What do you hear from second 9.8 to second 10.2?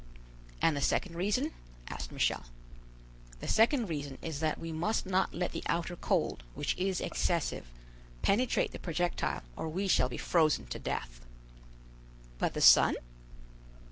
shall be